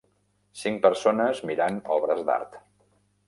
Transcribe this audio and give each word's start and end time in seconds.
Cinc 0.61 0.79
persones 0.85 1.43
mirant 1.49 1.79
obres 1.97 2.25
d'art. 2.31 2.57